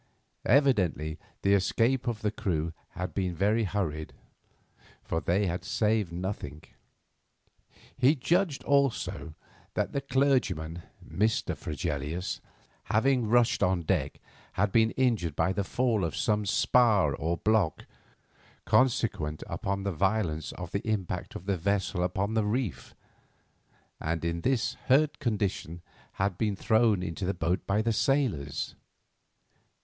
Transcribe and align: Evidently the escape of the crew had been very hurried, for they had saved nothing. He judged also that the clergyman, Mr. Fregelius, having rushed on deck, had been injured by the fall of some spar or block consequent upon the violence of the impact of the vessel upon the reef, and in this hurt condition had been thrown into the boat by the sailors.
Evidently 0.47 1.19
the 1.43 1.53
escape 1.53 2.07
of 2.07 2.23
the 2.23 2.31
crew 2.31 2.73
had 2.93 3.13
been 3.13 3.35
very 3.35 3.65
hurried, 3.65 4.13
for 5.03 5.21
they 5.21 5.45
had 5.45 5.63
saved 5.63 6.11
nothing. 6.11 6.63
He 7.95 8.15
judged 8.15 8.63
also 8.63 9.35
that 9.75 9.93
the 9.93 10.01
clergyman, 10.01 10.81
Mr. 11.07 11.55
Fregelius, 11.55 12.41
having 12.85 13.27
rushed 13.29 13.61
on 13.61 13.83
deck, 13.83 14.19
had 14.53 14.71
been 14.71 14.89
injured 14.97 15.35
by 15.35 15.53
the 15.53 15.63
fall 15.63 16.03
of 16.03 16.15
some 16.15 16.47
spar 16.47 17.13
or 17.13 17.37
block 17.37 17.85
consequent 18.65 19.43
upon 19.45 19.83
the 19.83 19.91
violence 19.93 20.51
of 20.53 20.71
the 20.71 20.81
impact 20.81 21.35
of 21.35 21.45
the 21.45 21.57
vessel 21.57 22.01
upon 22.01 22.33
the 22.33 22.43
reef, 22.43 22.95
and 23.99 24.25
in 24.25 24.41
this 24.41 24.73
hurt 24.87 25.19
condition 25.19 25.83
had 26.13 26.39
been 26.39 26.55
thrown 26.55 27.03
into 27.03 27.23
the 27.23 27.35
boat 27.35 27.67
by 27.67 27.83
the 27.83 27.93
sailors. 27.93 28.73